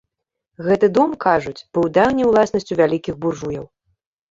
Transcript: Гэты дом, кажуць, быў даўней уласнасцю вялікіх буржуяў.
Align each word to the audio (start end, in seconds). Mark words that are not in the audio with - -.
Гэты 0.67 0.89
дом, 0.95 1.13
кажуць, 1.25 1.61
быў 1.79 1.85
даўней 1.99 2.29
уласнасцю 2.31 2.81
вялікіх 2.83 3.21
буржуяў. 3.29 3.71